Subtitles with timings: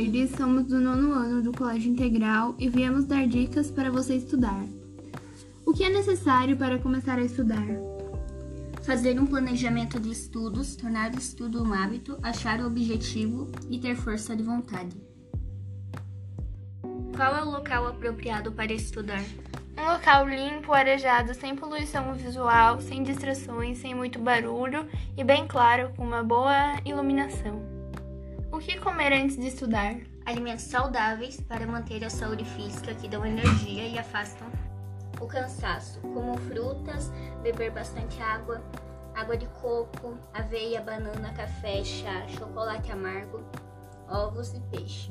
[0.00, 4.64] tarde, somos do nono ano do Colégio Integral e viemos dar dicas para você estudar.
[5.66, 7.66] O que é necessário para começar a estudar?
[8.82, 13.94] Fazer um planejamento de estudos, tornar o estudo um hábito, achar o objetivo e ter
[13.94, 14.96] força de vontade.
[17.14, 19.22] Qual é o local apropriado para estudar?
[19.76, 25.90] Um local limpo, arejado, sem poluição visual, sem distrações, sem muito barulho e bem claro,
[25.94, 27.79] com uma boa iluminação.
[28.60, 29.96] O que comer antes de estudar?
[30.26, 34.46] Alimentos saudáveis para manter a saúde física que dão energia e afastam
[35.18, 37.10] o cansaço, como frutas,
[37.42, 38.62] beber bastante água,
[39.14, 43.42] água de coco, aveia, banana, café, chá, chocolate amargo,
[44.06, 45.10] ovos e peixe.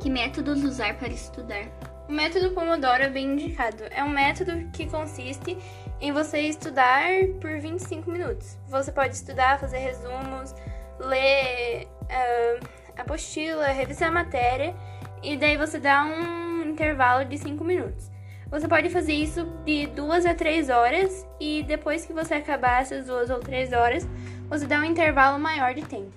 [0.00, 1.66] Que métodos usar para estudar?
[2.08, 3.84] O método Pomodoro é bem indicado.
[3.90, 5.58] É um método que consiste
[6.00, 7.04] em você estudar
[7.38, 8.56] por 25 minutos.
[8.66, 10.54] Você pode estudar, fazer resumos,
[10.98, 14.74] ler uh, apostila, revisar a matéria
[15.22, 18.10] e daí você dá um intervalo de 5 minutos.
[18.50, 23.06] Você pode fazer isso de duas a três horas e depois que você acabar essas
[23.06, 24.08] duas ou três horas,
[24.48, 26.12] você dá um intervalo maior de tempo.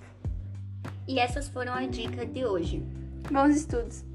[1.08, 2.82] E essas foram as dicas de hoje.
[3.30, 4.11] Bons estudos!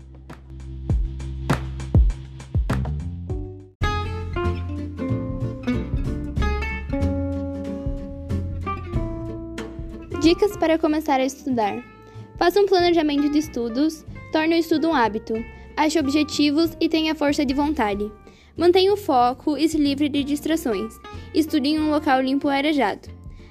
[10.21, 11.85] Dicas para começar a estudar:
[12.39, 15.35] Faça um planejamento de estudos, torne o estudo um hábito,
[15.77, 18.11] ache objetivos e tenha força de vontade.
[18.57, 20.99] Mantenha o foco e se livre de distrações.
[21.35, 23.09] Estude em um local limpo e arejado.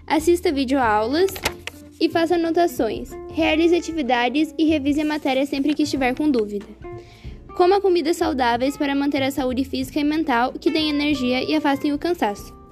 [0.07, 1.31] Assista videoaulas
[2.02, 3.11] e faça anotações.
[3.31, 6.66] Realize atividades e revise a matéria sempre que estiver com dúvida.
[7.55, 11.94] Coma comidas saudáveis para manter a saúde física e mental que deem energia e afastem
[11.94, 12.64] o cansaço.